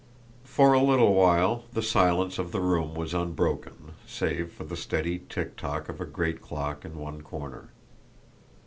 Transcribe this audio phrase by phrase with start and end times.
[0.45, 5.21] For a little while the silence of the room was unbroken, save for the steady
[5.29, 7.69] tick tock of a great clock in one corner.